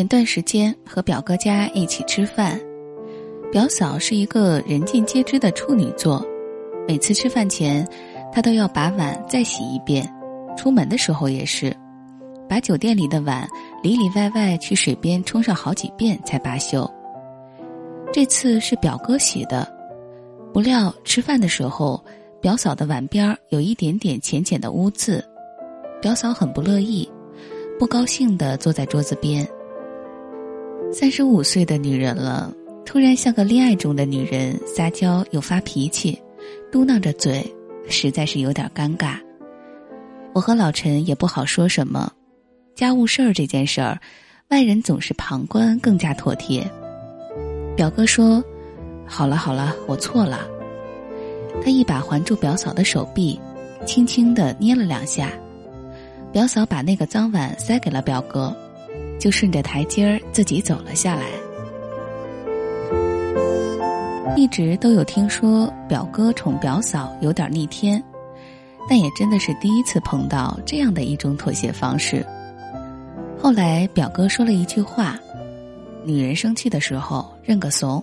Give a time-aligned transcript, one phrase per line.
[0.00, 2.58] 前段时间和表哥家一起吃饭，
[3.52, 6.26] 表嫂是一个人尽皆知的处女座，
[6.88, 7.86] 每次吃饭前，
[8.32, 10.10] 她都要把碗再洗一遍，
[10.56, 11.76] 出门的时候也是，
[12.48, 13.46] 把酒店里的碗
[13.82, 16.90] 里里外外去水边冲上好几遍才罢休。
[18.10, 19.70] 这次是表哥洗的，
[20.50, 22.02] 不料吃饭的时候，
[22.40, 25.22] 表嫂的碗边有一点点浅浅的污渍，
[26.00, 27.06] 表嫂很不乐意，
[27.78, 29.46] 不高兴的坐在桌子边。
[30.92, 32.52] 三十五岁的女人了，
[32.84, 36.20] 突然像个恋爱中的女人，撒娇又发脾气，
[36.72, 37.44] 嘟囔着嘴，
[37.88, 39.14] 实在是有点尴尬。
[40.34, 42.12] 我和老陈也不好说什么，
[42.74, 44.00] 家务事儿这件事儿，
[44.48, 46.68] 外人总是旁观更加妥帖。
[47.76, 48.42] 表哥说
[49.06, 50.40] ：“好了好了，我错了。”
[51.62, 53.38] 他一把环住表嫂的手臂，
[53.86, 55.30] 轻轻的捏了两下，
[56.32, 58.54] 表嫂把那个脏碗塞给了表哥。
[59.20, 61.26] 就顺着台阶儿自己走了下来。
[64.36, 68.02] 一直都有听说表哥宠表嫂有点逆天，
[68.88, 72.24] 但也真的是第一次碰到这样的一种妥协方式。
[73.38, 75.18] 后来表哥说了一句话
[76.04, 78.02] ：“女人生气的时候认个怂，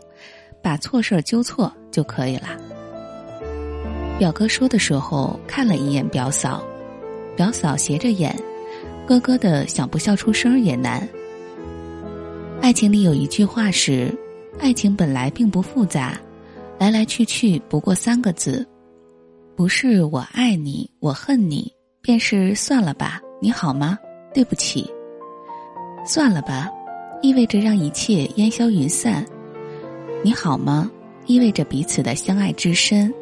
[0.62, 2.50] 把错事儿纠错就可以了。”
[4.20, 6.62] 表哥说的时候看了一眼表嫂，
[7.36, 8.36] 表嫂斜着眼。
[9.08, 11.08] 咯咯的想不笑出声也难。
[12.62, 14.14] 爱情里有一句话是：
[14.60, 16.20] 爱情本来并不复杂，
[16.78, 18.68] 来来去去不过三个字，
[19.56, 23.98] 不是我爱你，我恨你，便是算了吧，你好吗？
[24.34, 24.86] 对不起。
[26.06, 26.70] 算了吧，
[27.22, 29.26] 意味着让一切烟消云散。
[30.22, 30.92] 你好吗？
[31.28, 33.14] 意味着彼此的相爱至深。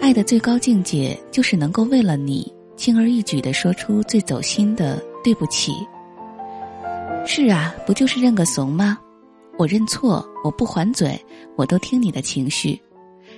[0.00, 2.50] 爱的最高境界就是能够为了你。
[2.80, 5.86] 轻而易举的说出最走心的对不起。
[7.26, 8.98] 是啊，不就是认个怂吗？
[9.58, 11.22] 我认错，我不还嘴，
[11.56, 12.80] 我都听你的情绪。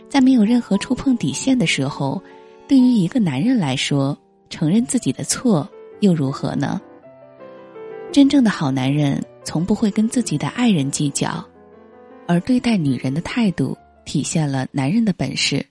[0.09, 2.23] 在没有任何触碰底线的时候，
[2.69, 4.17] 对于一个男人来说，
[4.49, 6.81] 承认自己的错又如何呢？
[8.13, 11.45] 真正的好男人从不会跟自己的爱人计较，
[12.29, 15.67] 而对待女人的态度体现了男人的本事。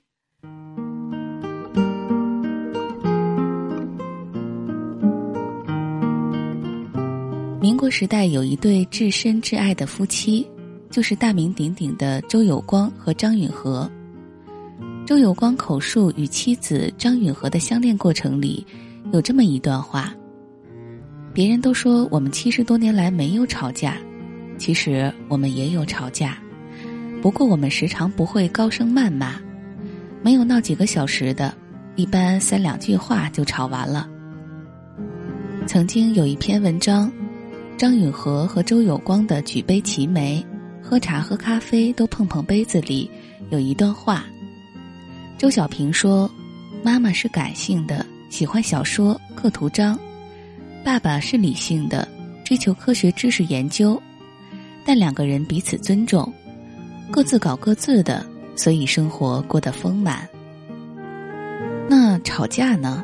[7.82, 10.46] 国时代有一对至深至爱的夫妻，
[10.92, 13.90] 就是大名鼎鼎的周有光和张允和。
[15.04, 18.64] 周有光口述与妻子张允和的相恋过程里，
[19.12, 20.14] 有这么一段话：
[21.34, 23.98] 别人都说我们七十多年来没有吵架，
[24.60, 26.38] 其实我们也有吵架，
[27.20, 29.42] 不过我们时常不会高声谩骂，
[30.22, 31.52] 没有闹几个小时的，
[31.96, 34.08] 一般三两句话就吵完了。
[35.66, 37.12] 曾经有一篇文章。
[37.82, 40.46] 张允和和周有光的举杯齐眉，
[40.84, 43.10] 喝茶喝咖啡都碰碰杯子里，
[43.50, 44.24] 有一段话。
[45.36, 46.30] 周小平说
[46.86, 49.98] ：“妈妈是感性的，喜欢小说、刻图章；
[50.86, 52.08] 爸爸是理性的，
[52.44, 54.00] 追求科学知识研究。
[54.86, 56.32] 但两个人彼此尊重，
[57.10, 58.24] 各自搞各自的，
[58.56, 60.30] 所以生活过得丰满。
[61.90, 63.04] 那吵架呢？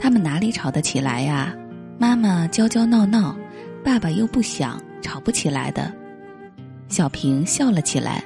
[0.00, 1.54] 他们哪里吵得起来呀？
[1.96, 3.36] 妈妈娇娇闹闹。”
[3.84, 5.92] 爸爸又不想吵不起来的，
[6.88, 8.22] 小平笑了起来。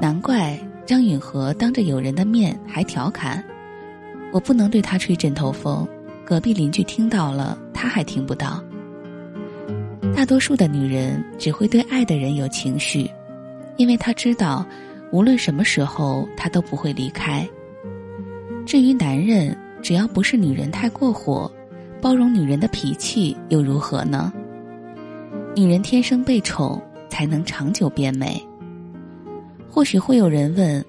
[0.00, 3.42] 难怪张允和当着有人的面还调侃
[4.32, 5.86] ：“我不能对他吹枕头风，
[6.24, 8.62] 隔壁邻居听到了，他还听不到。”
[10.16, 13.10] 大多数的女人只会对爱的人有情绪，
[13.76, 14.64] 因为她知道，
[15.10, 17.46] 无论什么时候他都不会离开。
[18.64, 21.50] 至于男人，只要不是女人太过火。
[22.04, 24.30] 包容女人的脾气又如何呢？
[25.56, 26.78] 女人天生被宠
[27.08, 28.38] 才能长久变美。
[29.70, 30.84] 或许会有人问：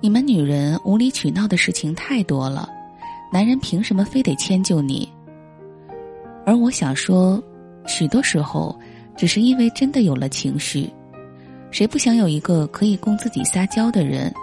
[0.00, 2.68] 你们女人无理取闹的事情太多了，
[3.32, 5.08] 男人凭什么非得迁就你？
[6.44, 7.40] 而我想说，
[7.86, 8.76] 许多时候
[9.16, 10.90] 只是因为真的有了情绪。
[11.70, 14.34] 谁不想有一个可以供自己撒娇的人？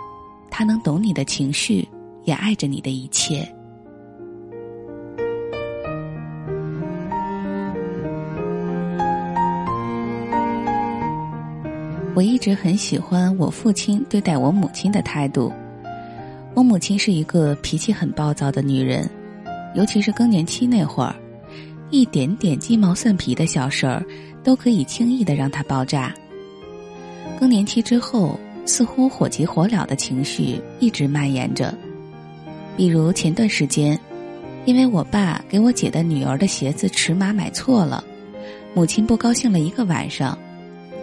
[0.50, 1.86] 他能懂你的情绪，
[2.24, 3.46] 也爱着你的一切。
[12.16, 15.52] 我一直很喜欢我父亲对待我母亲的态度。
[16.54, 19.10] 我母亲是一个脾气很暴躁的女人，
[19.76, 21.14] 尤其是更年期那会儿，
[21.90, 24.02] 一点点鸡毛蒜皮的小事儿
[24.46, 26.16] 都可以轻易的让她爆炸。
[27.38, 31.76] 更年期之后，似乎火急火燎的情绪一直蔓延着。
[32.78, 34.00] 比如前段时间，
[34.64, 38.02] 因为我爸给我姐的女儿的鞋子尺码买错了，
[38.74, 40.38] 母亲不高兴了一个晚上。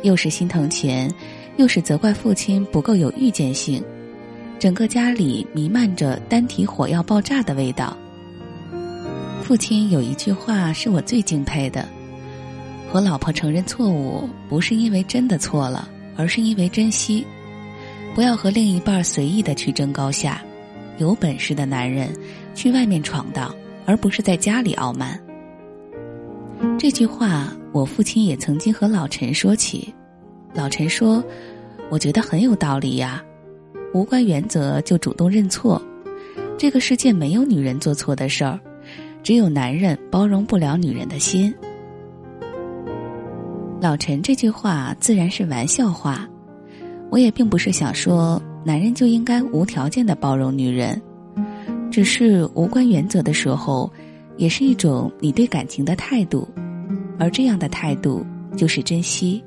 [0.02, 1.12] 又是心疼钱，
[1.56, 3.82] 又是责怪父亲不够有预见性，
[4.58, 7.96] 整个家里弥漫着单体火药爆炸的味道。
[9.42, 11.86] 父亲有一句话是我最敬佩的：
[12.90, 17.26] 和老婆承认错误，不是因为真的错了，而是因为珍惜。
[18.14, 20.42] 不要和另一半随意的去争高下，
[20.98, 22.14] 有本事的男人
[22.54, 23.54] 去外面闯荡，
[23.86, 25.18] 而不是在家里傲慢。
[26.82, 27.46] 这句话。
[27.70, 29.94] 我父亲也曾经和老陈说起，
[30.52, 31.22] 老陈说
[31.88, 33.22] ：“我觉得很有道理呀，
[33.94, 35.80] 无关原则就主动认错，
[36.58, 38.58] 这个世界没有女人做错的事儿，
[39.22, 41.54] 只有男人包容不了女人的心。”
[43.80, 46.28] 老陈这句话自然是玩笑话，
[47.10, 51.00] 我也并不是想说男人就应该无条件的包容女人，
[51.92, 53.90] 只是无关原则的时候，
[54.36, 56.46] 也是一种你对感情的态度。
[57.22, 58.26] 而这样的态度
[58.56, 59.40] 就是珍惜。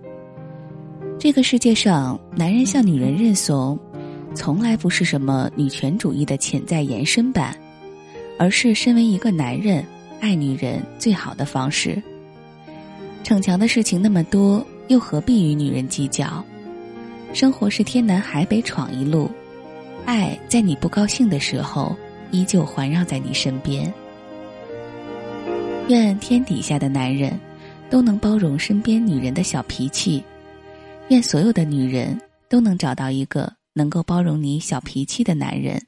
[1.19, 3.77] 这个世界上，男人向女人认怂，
[4.33, 7.53] 从来不是什么女权主义的潜在延伸版，
[8.39, 9.83] 而是身为一个男人
[10.21, 12.01] 爱女人最好的方式。
[13.25, 16.41] 逞强的事情那么多，又何必与女人计较？
[17.33, 19.29] 生活是天南海北闯一路，
[20.05, 21.93] 爱在你不高兴的时候，
[22.31, 23.93] 依旧环绕在你身边。
[25.89, 27.37] 愿天底下的男人。
[27.89, 30.23] 都能包容身边女人的小脾气，
[31.09, 35.81] 愿所有的女人都能找到一个能够包容你小脾气的男人。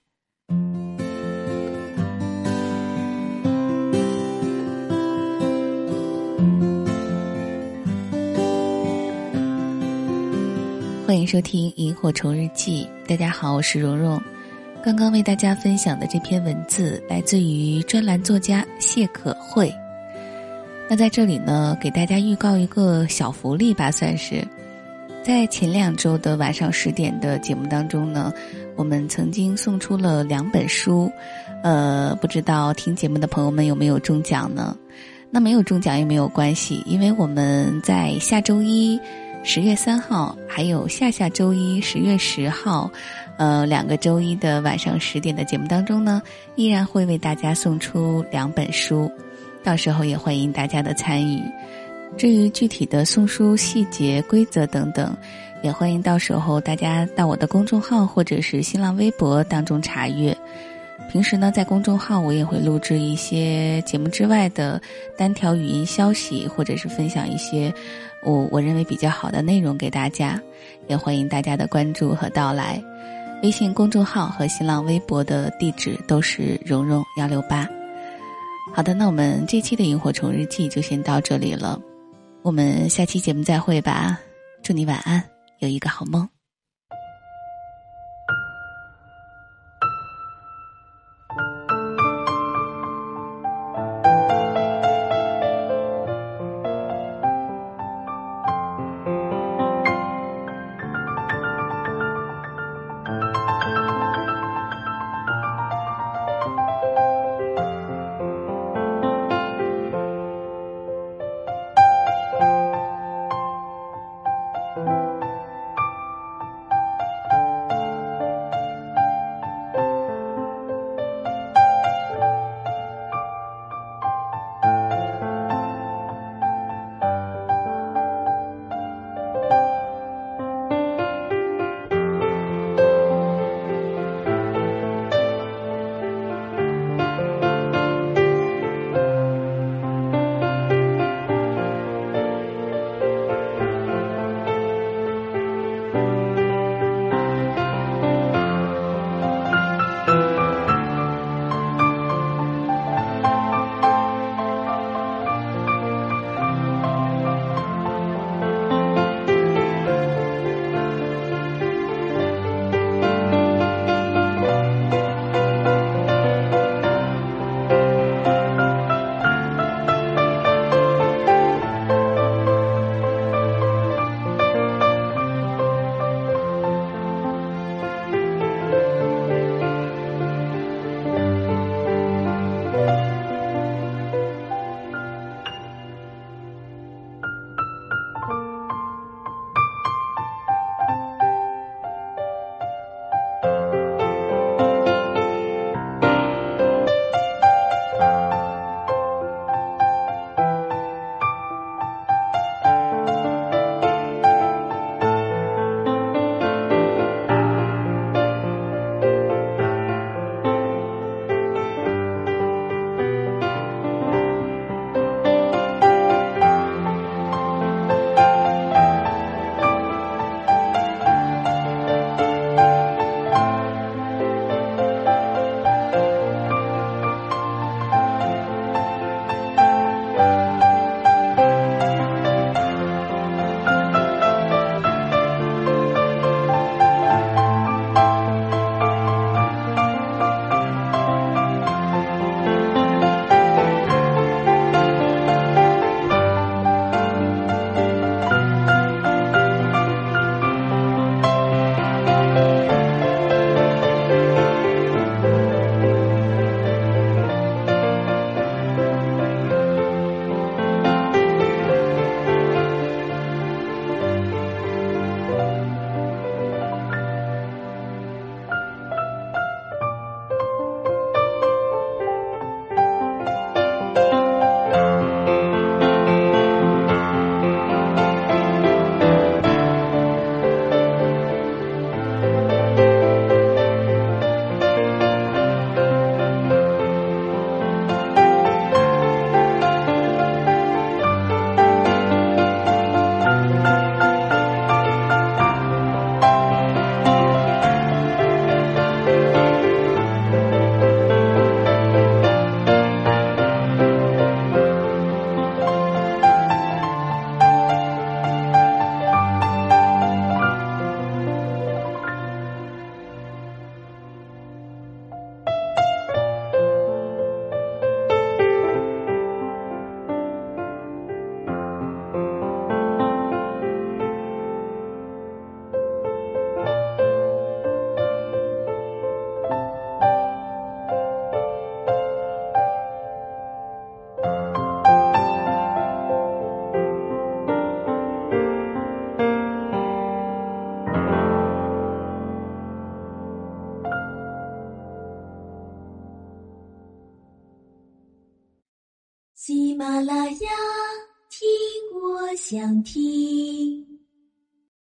[11.06, 14.22] 欢迎收听《萤火虫日记》，大家好，我是蓉蓉。
[14.84, 19.74] 刚刚为大家分享的这篇文字来自于专栏作家谢可慧。
[20.90, 24.42] 那在这里呢，给大家预告一个小福利吧，算是，
[25.22, 28.32] 在前两周的晚上十点的节目当中呢，
[28.78, 31.12] 我们曾经送出了两本书，
[31.62, 34.78] 呃，不知道听节目的朋友们有没有中奖呢？
[35.30, 38.98] 那没有中奖也没有关系，因为我们在下周一
[39.44, 42.90] 十月三号，还有下下周一十月十号，
[43.38, 46.22] 呃，两个周一的晚上十点的节目当中呢，
[46.56, 49.12] 依然会为大家送出两本书。
[49.68, 51.44] 到时候也欢迎大家的参与。
[52.16, 55.14] 至于具体的送书细节、规则等等，
[55.62, 60.34] 也欢迎到时候大家到我的公众号或者是新浪微博当中查阅。
[61.12, 64.82] 平时呢，在公众号我也会录制一些节目之外的
[65.18, 67.74] 单条语音消息，或者是分享一些
[68.24, 70.42] 我我认为比较好的内容给大家。
[70.88, 72.82] 也欢迎大家的关注和到来。
[73.44, 77.68] 微信公众号和新浪微博的地址都是蓉蓉幺六八。
[78.78, 81.82] 好的，那我们这期的萤火虫日记就先到这里了，
[82.44, 84.20] 我们下期节目再会吧，
[84.62, 85.24] 祝你晚安，
[85.58, 86.30] 有一个好梦。